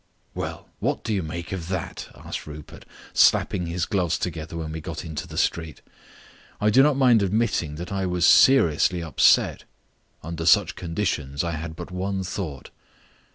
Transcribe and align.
"Well, 0.33 0.67
what 0.79 1.03
do 1.03 1.13
you 1.13 1.21
make 1.21 1.51
of 1.51 1.67
that?" 1.67 2.07
asked 2.15 2.47
Rupert, 2.47 2.85
slapping 3.13 3.67
his 3.67 3.85
gloves 3.85 4.17
together 4.17 4.57
when 4.57 4.71
we 4.71 4.81
got 4.81 5.05
into 5.05 5.27
the 5.27 5.37
street. 5.37 5.81
I 6.59 6.71
do 6.71 6.81
not 6.81 6.97
mind 6.97 7.21
admitting 7.21 7.75
that 7.75 7.91
I 7.91 8.07
was 8.07 8.25
seriously 8.25 9.03
upset. 9.03 9.65
Under 10.23 10.47
such 10.47 10.75
conditions 10.75 11.43
I 11.43 11.51
had 11.51 11.75
but 11.75 11.91
one 11.91 12.23
thought. 12.23 12.71